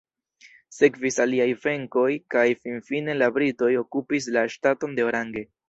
Sekvis 0.77 1.19
aliaj 1.25 1.45
venkoj 1.65 2.07
kaj 2.37 2.47
finfine 2.63 3.17
la 3.21 3.29
britoj 3.39 3.71
okupis 3.85 4.33
la 4.39 4.49
ŝtaton 4.59 5.01
de 5.01 5.11
Orange. 5.13 5.49